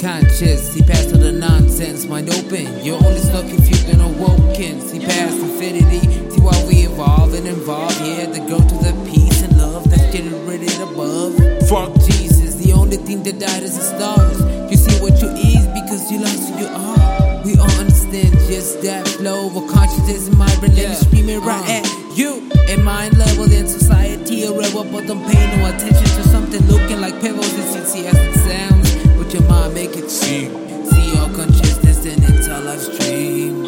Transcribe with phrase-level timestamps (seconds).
[0.00, 0.72] conscious.
[0.72, 2.84] See past all the nonsense, mind open.
[2.84, 4.80] You're only stuck if you've been awoken.
[4.80, 6.00] See past infinity.
[6.30, 7.92] See why we evolve and involve.
[8.00, 11.36] Yeah, the go to the peace and love that's generated above.
[11.68, 14.40] Fuck Jesus, the only thing that died is the stars.
[14.70, 17.44] You see what you is because you lost who you are.
[17.44, 20.94] We all understand just that flow of consciousness in my brain yeah.
[20.94, 21.84] screaming right uh.
[21.84, 22.48] at you.
[22.68, 27.00] And mind level in society, a rebel, but don't pay no attention to something looking
[27.00, 27.59] like pebbles.
[27.92, 30.48] It sounds, but your mind make it see.
[30.84, 33.66] See your consciousness and it's a live stream.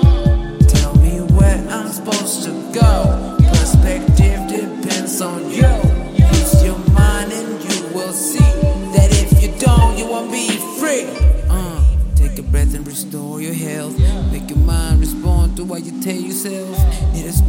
[0.68, 3.36] Tell me where I'm supposed to go.
[3.48, 5.66] Perspective depends on you.
[6.14, 8.38] Use your mind and you will see
[8.94, 11.04] that if you don't, you won't be free.
[11.50, 11.82] Uh,
[12.14, 13.98] take a breath and restore your health.
[14.30, 16.81] Make your mind respond to what you tell yourself.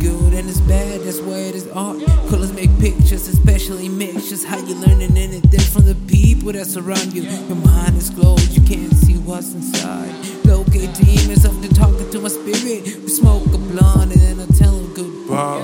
[0.04, 1.98] Good and it's bad, that's why it is art.
[2.30, 4.44] Colors make pictures, especially mixtures.
[4.44, 7.24] How you learning anything from the people that surround you.
[7.24, 10.14] Your mind is closed, you can't see what's inside.
[10.44, 12.84] Locate demons often talking to my spirit.
[12.84, 15.64] We smoke a blunt and then I tell them goodbye.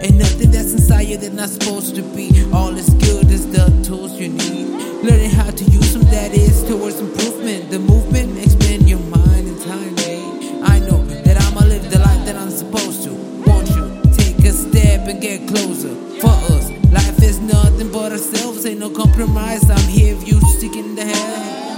[0.00, 2.30] Ain't nothing that's inside you that's not supposed to be.
[2.54, 4.68] All is good is the tools you need.
[5.04, 7.70] Learning how to use them, that is towards improvement.
[7.70, 9.92] The movement, expand your mind and time.
[10.64, 13.01] I know that I'ma live the life that I'm supposed to.
[15.22, 15.94] Get closer?
[16.20, 18.66] For us, life is nothing but ourselves.
[18.66, 19.70] Ain't no compromise.
[19.70, 21.71] I'm here if you sticking the hell.